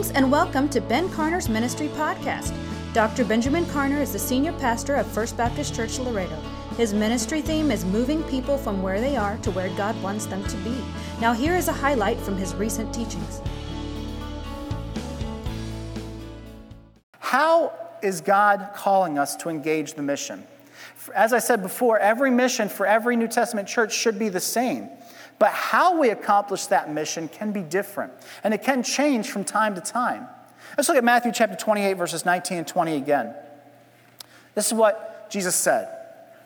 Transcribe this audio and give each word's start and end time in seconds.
Greetings 0.00 0.16
and 0.16 0.32
welcome 0.32 0.66
to 0.70 0.80
Ben 0.80 1.10
Carner's 1.10 1.50
Ministry 1.50 1.88
Podcast. 1.88 2.56
Dr. 2.94 3.22
Benjamin 3.22 3.66
Carner 3.66 4.00
is 4.00 4.14
the 4.14 4.18
senior 4.18 4.54
pastor 4.54 4.94
of 4.94 5.06
First 5.06 5.36
Baptist 5.36 5.74
Church 5.74 5.98
Laredo. 5.98 6.36
His 6.78 6.94
ministry 6.94 7.42
theme 7.42 7.70
is 7.70 7.84
moving 7.84 8.22
people 8.22 8.56
from 8.56 8.80
where 8.80 8.98
they 8.98 9.18
are 9.18 9.36
to 9.42 9.50
where 9.50 9.68
God 9.76 10.02
wants 10.02 10.24
them 10.24 10.42
to 10.44 10.56
be. 10.58 10.74
Now, 11.20 11.34
here 11.34 11.54
is 11.54 11.68
a 11.68 11.74
highlight 11.74 12.18
from 12.18 12.38
his 12.38 12.54
recent 12.54 12.94
teachings. 12.94 13.42
How 17.18 17.70
is 18.02 18.22
God 18.22 18.70
calling 18.74 19.18
us 19.18 19.36
to 19.36 19.50
engage 19.50 19.92
the 19.92 20.02
mission? 20.02 20.46
As 21.14 21.34
I 21.34 21.40
said 21.40 21.60
before, 21.60 21.98
every 21.98 22.30
mission 22.30 22.70
for 22.70 22.86
every 22.86 23.16
New 23.16 23.28
Testament 23.28 23.68
church 23.68 23.92
should 23.92 24.18
be 24.18 24.30
the 24.30 24.40
same. 24.40 24.88
But 25.40 25.52
how 25.52 25.98
we 25.98 26.10
accomplish 26.10 26.66
that 26.66 26.92
mission 26.92 27.26
can 27.26 27.50
be 27.50 27.62
different, 27.62 28.12
and 28.44 28.52
it 28.52 28.62
can 28.62 28.82
change 28.82 29.30
from 29.30 29.42
time 29.42 29.74
to 29.74 29.80
time. 29.80 30.28
Let's 30.76 30.86
look 30.88 30.98
at 30.98 31.02
Matthew 31.02 31.32
chapter 31.32 31.56
28, 31.56 31.94
verses 31.94 32.26
19 32.26 32.58
and 32.58 32.68
20 32.68 32.96
again. 32.96 33.34
This 34.54 34.66
is 34.66 34.74
what 34.74 35.30
Jesus 35.30 35.56
said 35.56 35.88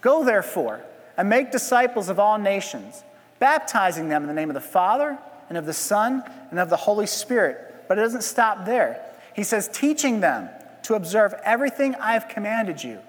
Go 0.00 0.24
therefore 0.24 0.80
and 1.18 1.28
make 1.28 1.52
disciples 1.52 2.08
of 2.08 2.18
all 2.18 2.38
nations, 2.38 3.04
baptizing 3.38 4.08
them 4.08 4.22
in 4.22 4.28
the 4.28 4.34
name 4.34 4.48
of 4.48 4.54
the 4.54 4.60
Father, 4.60 5.18
and 5.50 5.58
of 5.58 5.66
the 5.66 5.74
Son, 5.74 6.24
and 6.50 6.58
of 6.58 6.70
the 6.70 6.76
Holy 6.76 7.06
Spirit. 7.06 7.86
But 7.88 7.98
it 7.98 8.00
doesn't 8.00 8.22
stop 8.22 8.64
there. 8.64 9.04
He 9.34 9.44
says, 9.44 9.68
teaching 9.68 10.20
them 10.20 10.48
to 10.84 10.94
observe 10.94 11.34
everything 11.44 11.94
I 11.96 12.14
have 12.14 12.28
commanded 12.28 12.82
you. 12.82 13.00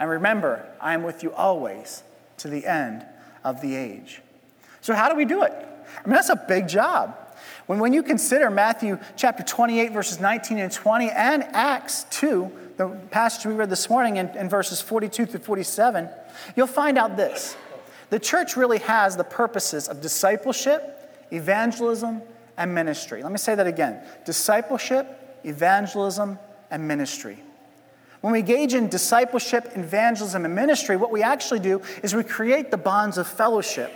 And 0.00 0.10
remember, 0.10 0.66
I 0.80 0.94
am 0.94 1.04
with 1.04 1.22
you 1.22 1.32
always 1.32 2.02
to 2.38 2.48
the 2.48 2.66
end 2.66 3.06
of 3.44 3.60
the 3.60 3.76
age. 3.76 4.20
So, 4.82 4.94
how 4.94 5.08
do 5.08 5.16
we 5.16 5.24
do 5.24 5.42
it? 5.44 5.52
I 5.52 6.06
mean, 6.06 6.14
that's 6.14 6.28
a 6.28 6.36
big 6.36 6.68
job. 6.68 7.16
When, 7.66 7.78
when 7.78 7.92
you 7.92 8.02
consider 8.02 8.50
Matthew 8.50 8.98
chapter 9.16 9.42
28, 9.42 9.92
verses 9.92 10.20
19 10.20 10.58
and 10.58 10.72
20, 10.72 11.10
and 11.10 11.44
Acts 11.52 12.04
2, 12.10 12.52
the 12.76 12.88
passage 13.10 13.46
we 13.46 13.54
read 13.54 13.70
this 13.70 13.88
morning 13.88 14.16
in, 14.16 14.28
in 14.30 14.48
verses 14.48 14.80
42 14.80 15.26
through 15.26 15.40
47, 15.40 16.08
you'll 16.56 16.66
find 16.66 16.98
out 16.98 17.16
this. 17.16 17.56
The 18.10 18.18
church 18.18 18.56
really 18.56 18.80
has 18.80 19.16
the 19.16 19.24
purposes 19.24 19.88
of 19.88 20.00
discipleship, 20.00 21.26
evangelism, 21.30 22.20
and 22.56 22.74
ministry. 22.74 23.22
Let 23.22 23.32
me 23.32 23.38
say 23.38 23.54
that 23.54 23.66
again 23.66 24.02
discipleship, 24.26 25.38
evangelism, 25.44 26.38
and 26.70 26.88
ministry. 26.88 27.38
When 28.20 28.32
we 28.32 28.40
engage 28.40 28.74
in 28.74 28.88
discipleship, 28.88 29.72
evangelism, 29.76 30.44
and 30.44 30.54
ministry, 30.54 30.96
what 30.96 31.10
we 31.10 31.22
actually 31.22 31.60
do 31.60 31.82
is 32.02 32.14
we 32.14 32.24
create 32.24 32.70
the 32.70 32.76
bonds 32.76 33.16
of 33.18 33.26
fellowship 33.26 33.92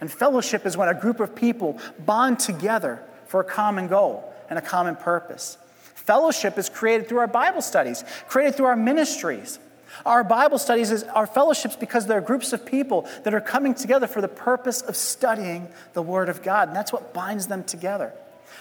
and 0.00 0.10
fellowship 0.10 0.66
is 0.66 0.76
when 0.76 0.88
a 0.88 0.94
group 0.94 1.20
of 1.20 1.34
people 1.34 1.78
bond 2.04 2.38
together 2.38 3.02
for 3.26 3.40
a 3.40 3.44
common 3.44 3.88
goal 3.88 4.32
and 4.48 4.58
a 4.58 4.62
common 4.62 4.96
purpose. 4.96 5.58
Fellowship 5.94 6.58
is 6.58 6.68
created 6.68 7.08
through 7.08 7.18
our 7.18 7.26
Bible 7.26 7.62
studies, 7.62 8.04
created 8.28 8.54
through 8.54 8.66
our 8.66 8.76
ministries. 8.76 9.58
Our 10.04 10.22
Bible 10.22 10.58
studies 10.58 10.90
is 10.90 11.02
our 11.04 11.26
fellowships 11.26 11.76
because 11.76 12.06
they're 12.06 12.20
groups 12.20 12.52
of 12.52 12.66
people 12.66 13.08
that 13.24 13.34
are 13.34 13.40
coming 13.40 13.74
together 13.74 14.06
for 14.06 14.20
the 14.20 14.28
purpose 14.28 14.82
of 14.82 14.94
studying 14.94 15.68
the 15.94 16.02
Word 16.02 16.28
of 16.28 16.42
God, 16.42 16.68
and 16.68 16.76
that's 16.76 16.92
what 16.92 17.14
binds 17.14 17.46
them 17.46 17.64
together. 17.64 18.12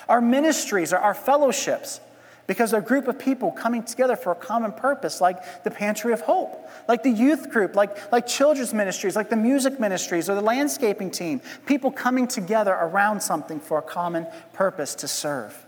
Our 0.07 0.21
ministries 0.21 0.93
are 0.93 0.99
our 0.99 1.13
fellowships 1.13 1.99
because 2.47 2.71
they're 2.71 2.79
a 2.79 2.83
group 2.83 3.07
of 3.07 3.17
people 3.17 3.51
coming 3.51 3.83
together 3.83 4.15
for 4.15 4.31
a 4.31 4.35
common 4.35 4.71
purpose, 4.71 5.19
like 5.19 5.63
the 5.63 5.71
Pantry 5.71 6.13
of 6.13 6.21
Hope, 6.21 6.69
like 6.87 7.03
the 7.03 7.09
youth 7.09 7.49
group, 7.49 7.75
like, 7.75 8.11
like 8.11 8.27
children's 8.27 8.73
ministries, 8.73 9.15
like 9.15 9.29
the 9.29 9.35
music 9.35 9.79
ministries 9.79 10.29
or 10.29 10.35
the 10.35 10.41
landscaping 10.41 11.09
team. 11.09 11.41
People 11.65 11.91
coming 11.91 12.27
together 12.27 12.73
around 12.73 13.21
something 13.21 13.59
for 13.59 13.79
a 13.79 13.81
common 13.81 14.27
purpose 14.53 14.95
to 14.95 15.07
serve. 15.07 15.65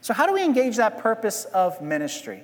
So, 0.00 0.14
how 0.14 0.26
do 0.26 0.32
we 0.32 0.44
engage 0.44 0.76
that 0.76 0.98
purpose 0.98 1.46
of 1.46 1.82
ministry? 1.82 2.42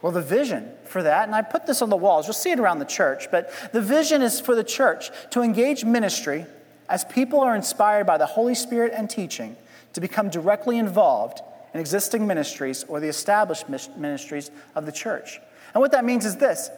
Well, 0.00 0.12
the 0.12 0.22
vision 0.22 0.70
for 0.84 1.02
that, 1.02 1.26
and 1.26 1.34
I 1.34 1.42
put 1.42 1.66
this 1.66 1.82
on 1.82 1.90
the 1.90 1.96
walls, 1.96 2.26
you'll 2.26 2.34
see 2.34 2.52
it 2.52 2.60
around 2.60 2.78
the 2.78 2.84
church, 2.84 3.32
but 3.32 3.50
the 3.72 3.80
vision 3.80 4.22
is 4.22 4.40
for 4.40 4.54
the 4.54 4.62
church 4.62 5.10
to 5.30 5.42
engage 5.42 5.84
ministry 5.84 6.46
as 6.88 7.04
people 7.04 7.40
are 7.40 7.56
inspired 7.56 8.06
by 8.06 8.16
the 8.16 8.26
Holy 8.26 8.54
Spirit 8.54 8.92
and 8.94 9.10
teaching 9.10 9.56
to 9.92 10.00
become 10.00 10.30
directly 10.30 10.78
involved 10.78 11.40
in 11.78 11.80
existing 11.80 12.26
ministries 12.26 12.84
or 12.88 12.98
the 12.98 13.06
established 13.06 13.68
ministries 13.68 14.50
of 14.74 14.84
the 14.84 14.90
church. 14.90 15.40
And 15.72 15.80
what 15.80 15.92
that 15.92 16.04
means 16.04 16.26
is 16.26 16.36
this 16.36 16.70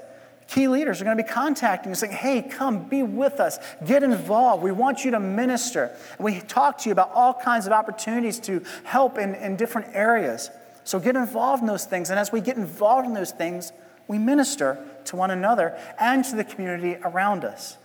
key 0.46 0.68
leaders 0.68 1.00
are 1.00 1.04
going 1.04 1.16
to 1.16 1.22
be 1.22 1.28
contacting 1.28 1.90
you 1.90 1.94
saying, 1.94 2.12
hey, 2.12 2.42
come 2.42 2.88
be 2.88 3.02
with 3.02 3.40
us, 3.40 3.58
get 3.86 4.02
involved. 4.02 4.62
We 4.62 4.72
want 4.72 5.04
you 5.04 5.12
to 5.12 5.20
minister. 5.20 5.96
And 6.18 6.24
we 6.24 6.40
talk 6.40 6.76
to 6.78 6.88
you 6.88 6.92
about 6.92 7.12
all 7.14 7.32
kinds 7.32 7.66
of 7.66 7.72
opportunities 7.72 8.38
to 8.40 8.62
help 8.84 9.16
in, 9.16 9.36
in 9.36 9.56
different 9.56 9.94
areas. 9.94 10.50
So 10.84 10.98
get 10.98 11.16
involved 11.16 11.62
in 11.62 11.66
those 11.66 11.84
things. 11.86 12.10
And 12.10 12.18
as 12.18 12.32
we 12.32 12.40
get 12.40 12.56
involved 12.56 13.06
in 13.06 13.14
those 13.14 13.30
things, 13.30 13.72
we 14.08 14.18
minister 14.18 14.84
to 15.06 15.16
one 15.16 15.30
another 15.30 15.78
and 15.98 16.24
to 16.26 16.36
the 16.36 16.44
community 16.44 16.96
around 17.04 17.44
us. 17.44 17.78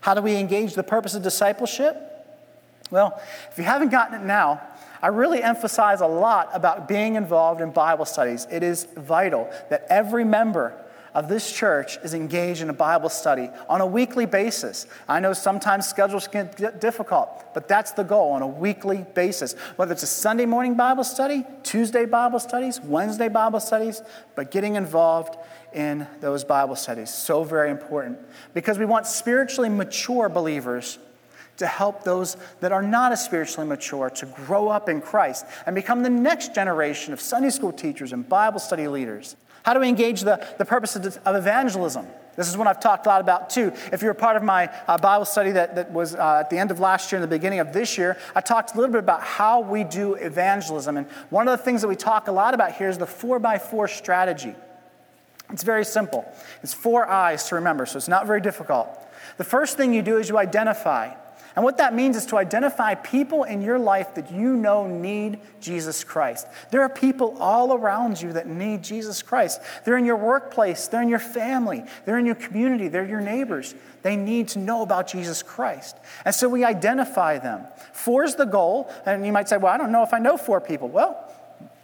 How 0.00 0.14
do 0.14 0.20
we 0.20 0.34
engage 0.34 0.74
the 0.74 0.82
purpose 0.82 1.14
of 1.14 1.22
discipleship? 1.22 2.13
Well, 2.90 3.20
if 3.50 3.58
you 3.58 3.64
haven't 3.64 3.90
gotten 3.90 4.20
it 4.20 4.24
now, 4.24 4.62
I 5.02 5.08
really 5.08 5.42
emphasize 5.42 6.00
a 6.00 6.06
lot 6.06 6.50
about 6.54 6.88
being 6.88 7.16
involved 7.16 7.60
in 7.60 7.70
Bible 7.70 8.04
studies. 8.04 8.46
It 8.50 8.62
is 8.62 8.84
vital 8.96 9.50
that 9.68 9.86
every 9.90 10.24
member 10.24 10.74
of 11.14 11.28
this 11.28 11.52
church 11.52 11.96
is 11.98 12.12
engaged 12.12 12.60
in 12.60 12.68
a 12.68 12.74
Bible 12.74 13.08
study 13.08 13.48
on 13.68 13.80
a 13.80 13.86
weekly 13.86 14.26
basis. 14.26 14.86
I 15.08 15.20
know 15.20 15.32
sometimes 15.32 15.86
schedules 15.86 16.26
can 16.26 16.50
get 16.56 16.80
difficult, 16.80 17.54
but 17.54 17.68
that's 17.68 17.92
the 17.92 18.02
goal 18.02 18.32
on 18.32 18.42
a 18.42 18.46
weekly 18.46 19.06
basis. 19.14 19.54
Whether 19.76 19.92
it's 19.92 20.02
a 20.02 20.08
Sunday 20.08 20.44
morning 20.44 20.74
Bible 20.74 21.04
study, 21.04 21.44
Tuesday 21.62 22.04
Bible 22.04 22.40
studies, 22.40 22.80
Wednesday 22.80 23.28
Bible 23.28 23.60
studies, 23.60 24.02
but 24.34 24.50
getting 24.50 24.74
involved 24.74 25.36
in 25.72 26.06
those 26.20 26.44
Bible 26.44 26.76
studies 26.76 27.12
so 27.12 27.44
very 27.44 27.70
important 27.70 28.18
because 28.52 28.78
we 28.78 28.84
want 28.84 29.06
spiritually 29.06 29.68
mature 29.68 30.28
believers 30.28 30.98
to 31.58 31.66
help 31.66 32.04
those 32.04 32.36
that 32.60 32.72
are 32.72 32.82
not 32.82 33.12
as 33.12 33.24
spiritually 33.24 33.68
mature 33.68 34.10
to 34.10 34.26
grow 34.26 34.68
up 34.68 34.88
in 34.88 35.00
Christ 35.00 35.46
and 35.66 35.74
become 35.74 36.02
the 36.02 36.10
next 36.10 36.54
generation 36.54 37.12
of 37.12 37.20
Sunday 37.20 37.50
school 37.50 37.72
teachers 37.72 38.12
and 38.12 38.28
Bible 38.28 38.58
study 38.58 38.88
leaders. 38.88 39.36
How 39.64 39.72
do 39.72 39.80
we 39.80 39.88
engage 39.88 40.22
the, 40.22 40.46
the 40.58 40.64
purpose 40.64 40.96
of, 40.96 41.18
of 41.24 41.36
evangelism? 41.36 42.06
This 42.36 42.48
is 42.48 42.56
one 42.56 42.66
I've 42.66 42.80
talked 42.80 43.06
a 43.06 43.08
lot 43.08 43.20
about 43.20 43.48
too. 43.50 43.72
If 43.92 44.02
you're 44.02 44.10
a 44.10 44.16
part 44.16 44.36
of 44.36 44.42
my 44.42 44.68
uh, 44.88 44.98
Bible 44.98 45.24
study 45.24 45.52
that, 45.52 45.76
that 45.76 45.92
was 45.92 46.14
uh, 46.14 46.40
at 46.40 46.50
the 46.50 46.58
end 46.58 46.70
of 46.70 46.80
last 46.80 47.10
year 47.12 47.20
and 47.20 47.22
the 47.22 47.34
beginning 47.34 47.60
of 47.60 47.72
this 47.72 47.96
year, 47.96 48.18
I 48.34 48.40
talked 48.40 48.74
a 48.74 48.76
little 48.76 48.92
bit 48.92 48.98
about 48.98 49.22
how 49.22 49.60
we 49.60 49.84
do 49.84 50.14
evangelism. 50.14 50.96
And 50.96 51.06
one 51.30 51.46
of 51.48 51.56
the 51.56 51.64
things 51.64 51.80
that 51.82 51.88
we 51.88 51.96
talk 51.96 52.28
a 52.28 52.32
lot 52.32 52.54
about 52.54 52.72
here 52.72 52.88
is 52.88 52.98
the 52.98 53.06
4x4 53.06 53.88
strategy. 53.88 54.54
It's 55.50 55.62
very 55.62 55.84
simple. 55.84 56.24
It's 56.62 56.74
four 56.74 57.06
eyes 57.06 57.48
to 57.48 57.54
remember, 57.56 57.86
so 57.86 57.96
it's 57.96 58.08
not 58.08 58.26
very 58.26 58.40
difficult. 58.40 58.88
The 59.36 59.44
first 59.44 59.76
thing 59.76 59.94
you 59.94 60.02
do 60.02 60.18
is 60.18 60.28
you 60.28 60.38
identify. 60.38 61.14
And 61.56 61.64
what 61.64 61.76
that 61.76 61.94
means 61.94 62.16
is 62.16 62.26
to 62.26 62.36
identify 62.36 62.94
people 62.96 63.44
in 63.44 63.62
your 63.62 63.78
life 63.78 64.14
that 64.16 64.32
you 64.32 64.56
know 64.56 64.88
need 64.88 65.38
Jesus 65.60 66.02
Christ. 66.02 66.48
There 66.72 66.82
are 66.82 66.88
people 66.88 67.36
all 67.38 67.74
around 67.74 68.20
you 68.20 68.32
that 68.32 68.48
need 68.48 68.82
Jesus 68.82 69.22
Christ. 69.22 69.60
They're 69.84 69.96
in 69.96 70.04
your 70.04 70.16
workplace, 70.16 70.88
they're 70.88 71.02
in 71.02 71.08
your 71.08 71.20
family, 71.20 71.84
they're 72.04 72.18
in 72.18 72.26
your 72.26 72.34
community, 72.34 72.88
they're 72.88 73.06
your 73.06 73.20
neighbors. 73.20 73.74
They 74.02 74.16
need 74.16 74.48
to 74.48 74.58
know 74.58 74.82
about 74.82 75.06
Jesus 75.06 75.42
Christ. 75.42 75.96
And 76.24 76.34
so 76.34 76.48
we 76.48 76.64
identify 76.64 77.38
them. 77.38 77.64
Four 77.92 78.24
is 78.24 78.34
the 78.34 78.44
goal. 78.44 78.92
And 79.06 79.24
you 79.24 79.32
might 79.32 79.48
say, 79.48 79.56
well, 79.56 79.72
I 79.72 79.78
don't 79.78 79.92
know 79.92 80.02
if 80.02 80.12
I 80.12 80.18
know 80.18 80.36
four 80.36 80.60
people. 80.60 80.88
Well, 80.88 81.32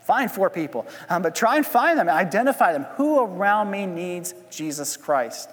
find 0.03 0.31
four 0.31 0.51
people, 0.51 0.87
um, 1.09 1.23
but 1.23 1.37
try 1.37 1.57
and 1.57 1.65
find 1.65 1.97
them, 1.97 2.09
identify 2.09 2.73
them. 2.73 2.85
Who 2.97 3.21
around 3.21 3.71
me 3.71 3.87
needs 3.87 4.35
Jesus 4.51 4.97
Christ? 4.97 5.49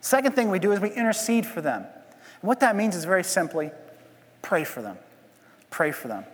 Second 0.00 0.34
thing 0.34 0.50
we 0.50 0.58
do 0.58 0.72
is 0.72 0.80
we 0.80 0.90
intercede 0.90 1.46
for 1.46 1.62
them. 1.62 1.86
What 2.40 2.60
that 2.60 2.76
means 2.76 2.94
is 2.94 3.04
very 3.04 3.24
simply 3.24 3.70
pray 4.42 4.64
for 4.64 4.82
them. 4.82 4.98
Pray 5.70 5.92
for 5.92 6.08
them. 6.08 6.24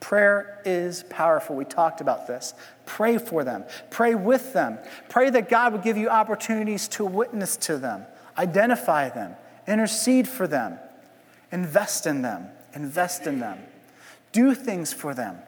Prayer 0.00 0.60
is 0.64 1.04
powerful. 1.04 1.56
We 1.56 1.64
talked 1.64 2.00
about 2.00 2.26
this. 2.26 2.54
Pray 2.84 3.18
for 3.18 3.44
them. 3.44 3.64
Pray 3.90 4.14
with 4.14 4.52
them. 4.52 4.78
Pray 5.08 5.30
that 5.30 5.48
God 5.48 5.72
would 5.72 5.82
give 5.82 5.96
you 5.96 6.08
opportunities 6.08 6.86
to 6.88 7.04
witness 7.04 7.56
to 7.58 7.78
them, 7.78 8.04
identify 8.36 9.08
them, 9.08 9.34
intercede 9.66 10.28
for 10.28 10.46
them, 10.46 10.78
invest 11.50 12.06
in 12.06 12.22
them, 12.22 12.48
invest 12.74 13.26
in 13.26 13.40
them, 13.40 13.58
do 14.32 14.54
things 14.54 14.92
for 14.92 15.14
them. 15.14 15.38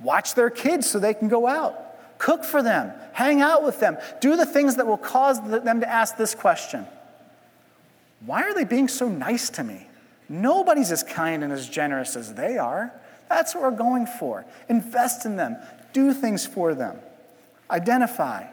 Watch 0.00 0.34
their 0.34 0.50
kids 0.50 0.90
so 0.90 0.98
they 0.98 1.14
can 1.14 1.28
go 1.28 1.46
out. 1.46 2.18
Cook 2.18 2.44
for 2.44 2.62
them, 2.62 2.92
hang 3.12 3.40
out 3.40 3.64
with 3.64 3.80
them, 3.80 3.96
do 4.20 4.36
the 4.36 4.46
things 4.46 4.76
that 4.76 4.86
will 4.86 4.96
cause 4.96 5.40
them 5.40 5.80
to 5.80 5.88
ask 5.88 6.16
this 6.16 6.34
question 6.34 6.86
why 8.26 8.42
are 8.42 8.54
they 8.54 8.64
being 8.64 8.88
so 8.88 9.08
nice 9.08 9.50
to 9.50 9.64
me? 9.64 9.86
Nobody's 10.28 10.92
as 10.92 11.02
kind 11.02 11.42
and 11.42 11.52
as 11.52 11.68
generous 11.68 12.16
as 12.16 12.34
they 12.34 12.56
are. 12.58 12.92
That's 13.28 13.54
what 13.54 13.62
we're 13.64 13.70
going 13.70 14.06
for. 14.06 14.44
Invest 14.68 15.26
in 15.26 15.36
them, 15.36 15.56
do 15.92 16.12
things 16.12 16.46
for 16.46 16.74
them, 16.74 16.98
identify, 17.70 18.46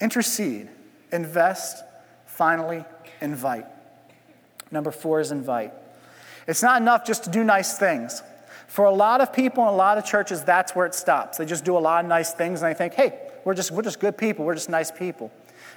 intercede, 0.00 0.68
invest, 1.12 1.82
finally, 2.26 2.84
invite. 3.20 3.66
Number 4.70 4.90
four 4.90 5.20
is 5.20 5.32
invite. 5.32 5.72
It's 6.46 6.62
not 6.62 6.80
enough 6.80 7.04
just 7.04 7.24
to 7.24 7.30
do 7.30 7.44
nice 7.44 7.78
things. 7.78 8.22
For 8.66 8.84
a 8.84 8.90
lot 8.90 9.20
of 9.20 9.32
people 9.32 9.62
in 9.64 9.70
a 9.70 9.76
lot 9.76 9.98
of 9.98 10.04
churches, 10.04 10.44
that's 10.44 10.74
where 10.76 10.86
it 10.86 10.94
stops. 10.94 11.38
They 11.38 11.46
just 11.46 11.64
do 11.64 11.76
a 11.76 11.80
lot 11.80 12.04
of 12.04 12.08
nice 12.08 12.32
things 12.32 12.62
and 12.62 12.70
they 12.70 12.76
think, 12.76 12.94
hey, 12.94 13.18
we're 13.44 13.54
just, 13.54 13.70
we're 13.70 13.82
just 13.82 13.98
good 13.98 14.18
people, 14.18 14.44
we're 14.44 14.54
just 14.54 14.68
nice 14.68 14.90
people. 14.90 15.32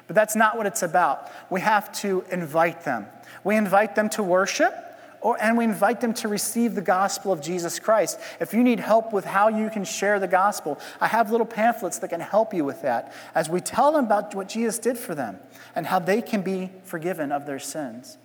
But 0.07 0.15
that's 0.15 0.35
not 0.35 0.57
what 0.57 0.65
it's 0.65 0.83
about. 0.83 1.31
We 1.49 1.61
have 1.61 1.91
to 2.01 2.23
invite 2.31 2.83
them. 2.83 3.05
We 3.43 3.55
invite 3.55 3.95
them 3.95 4.09
to 4.09 4.23
worship, 4.23 4.73
or, 5.21 5.41
and 5.41 5.57
we 5.57 5.63
invite 5.63 6.01
them 6.01 6.13
to 6.15 6.27
receive 6.27 6.75
the 6.75 6.81
gospel 6.81 7.31
of 7.31 7.41
Jesus 7.41 7.79
Christ. 7.79 8.19
If 8.39 8.53
you 8.53 8.63
need 8.63 8.79
help 8.79 9.13
with 9.13 9.25
how 9.25 9.47
you 9.47 9.69
can 9.69 9.83
share 9.83 10.19
the 10.19 10.27
gospel, 10.27 10.79
I 10.99 11.07
have 11.07 11.31
little 11.31 11.45
pamphlets 11.45 11.99
that 11.99 12.09
can 12.09 12.19
help 12.19 12.53
you 12.53 12.65
with 12.65 12.81
that 12.81 13.13
as 13.35 13.49
we 13.49 13.61
tell 13.61 13.91
them 13.91 14.05
about 14.05 14.35
what 14.35 14.49
Jesus 14.49 14.79
did 14.79 14.97
for 14.97 15.15
them 15.15 15.39
and 15.75 15.85
how 15.85 15.99
they 15.99 16.21
can 16.21 16.41
be 16.41 16.71
forgiven 16.83 17.31
of 17.31 17.45
their 17.45 17.59
sins. 17.59 18.17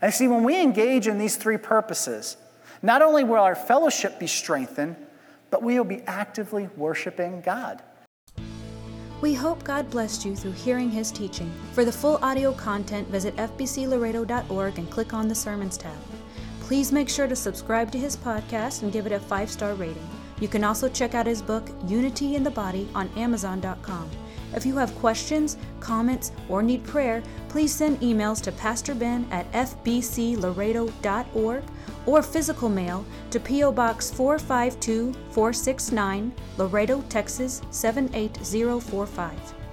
And 0.00 0.12
see, 0.12 0.28
when 0.28 0.44
we 0.44 0.60
engage 0.60 1.06
in 1.06 1.18
these 1.18 1.36
three 1.36 1.56
purposes, 1.56 2.36
not 2.82 3.02
only 3.02 3.24
will 3.24 3.36
our 3.40 3.54
fellowship 3.54 4.18
be 4.18 4.26
strengthened, 4.26 4.96
but 5.50 5.62
we 5.62 5.78
will 5.78 5.84
be 5.84 6.02
actively 6.02 6.68
worshiping 6.76 7.40
God. 7.40 7.82
We 9.20 9.34
hope 9.34 9.64
God 9.64 9.90
blessed 9.90 10.24
you 10.24 10.36
through 10.36 10.52
hearing 10.52 10.90
His 10.90 11.10
teaching. 11.10 11.52
For 11.72 11.84
the 11.84 11.92
full 11.92 12.18
audio 12.22 12.52
content, 12.52 13.08
visit 13.08 13.36
fbclaredo.org 13.36 14.78
and 14.78 14.90
click 14.90 15.14
on 15.14 15.28
the 15.28 15.34
Sermons 15.34 15.78
tab. 15.78 15.96
Please 16.64 16.92
make 16.92 17.10
sure 17.10 17.26
to 17.26 17.36
subscribe 17.36 17.92
to 17.92 17.98
his 17.98 18.16
podcast 18.16 18.82
and 18.82 18.90
give 18.90 19.04
it 19.04 19.12
a 19.12 19.20
five 19.20 19.50
star 19.50 19.74
rating. 19.74 20.08
You 20.40 20.48
can 20.48 20.64
also 20.64 20.88
check 20.88 21.14
out 21.14 21.26
his 21.26 21.42
book, 21.42 21.68
Unity 21.86 22.36
in 22.36 22.42
the 22.42 22.50
Body, 22.50 22.88
on 22.94 23.10
Amazon.com. 23.16 24.10
If 24.54 24.64
you 24.64 24.76
have 24.76 24.94
questions, 24.96 25.56
comments, 25.80 26.32
or 26.48 26.62
need 26.62 26.84
prayer, 26.84 27.22
please 27.48 27.74
send 27.74 28.00
emails 28.00 28.40
to 28.42 28.52
Pastor 28.52 28.94
Ben 28.94 29.26
at 29.30 29.50
fbclaredo.org 29.52 31.64
or 32.06 32.22
physical 32.22 32.68
mail 32.68 33.04
to 33.30 33.40
P.O. 33.40 33.72
Box 33.72 34.10
452 34.10 35.14
469, 35.30 36.32
Laredo, 36.58 37.00
Texas 37.08 37.62
78045. 37.70 39.63